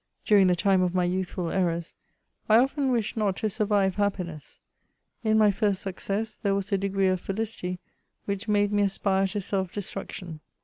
During 0.25 0.47
the 0.47 0.55
time 0.55 0.81
of 0.81 0.95
my 0.95 1.03
youthful 1.03 1.51
errors, 1.51 1.93
I 2.49 2.57
often 2.57 2.91
wished 2.91 3.15
not 3.17 3.35
to 3.35 3.51
survive 3.51 3.97
happiness; 3.97 4.59
in 5.23 5.37
my 5.37 5.51
first 5.51 5.79
success 5.83 6.39
there 6.41 6.55
was 6.55 6.71
a 6.71 6.77
degree 6.79 7.05
of 7.09 7.21
feUcity 7.21 7.77
which 8.25 8.47
made 8.47 8.71
me 8.73 8.81
aspire 8.81 9.27
to 9.27 9.41
self 9.41 9.71
destruction. 9.71 10.39